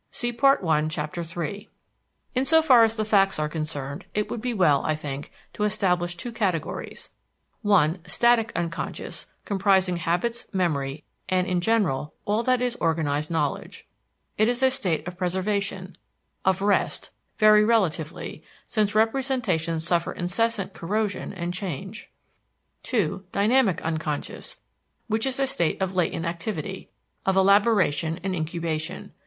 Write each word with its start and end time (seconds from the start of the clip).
Insofar 2.33 2.83
as 2.83 2.95
the 2.95 3.05
facts 3.05 3.37
are 3.37 3.47
concerned, 3.47 4.07
it 4.15 4.31
would 4.31 4.41
be 4.41 4.51
well, 4.51 4.83
I 4.83 4.95
think, 4.95 5.31
to 5.53 5.63
establish 5.63 6.17
two 6.17 6.31
categories 6.31 7.11
(1) 7.61 7.99
static 8.07 8.51
unconscious, 8.55 9.27
comprising 9.45 9.97
habits, 9.97 10.45
memory, 10.51 11.03
and, 11.29 11.45
in 11.45 11.61
general, 11.61 12.15
all 12.25 12.41
that 12.41 12.63
is 12.63 12.75
organized 12.77 13.29
knowledge. 13.29 13.85
It 14.39 14.49
is 14.49 14.63
a 14.63 14.71
state 14.71 15.07
of 15.07 15.19
preservation, 15.19 15.95
of 16.43 16.63
rest; 16.63 17.11
very 17.37 17.63
relatively, 17.63 18.43
since 18.65 18.95
representations 18.95 19.85
suffer 19.85 20.13
incessant 20.13 20.73
corrosion 20.73 21.31
and 21.31 21.53
change. 21.53 22.09
(2) 22.81 23.25
Dynamic 23.31 23.79
unconscious, 23.83 24.57
which 25.05 25.27
is 25.27 25.39
a 25.39 25.45
state 25.45 25.79
of 25.79 25.95
latent 25.95 26.25
activity, 26.25 26.89
of 27.23 27.37
elaboration 27.37 28.19
and 28.23 28.33
incubation. 28.35 29.11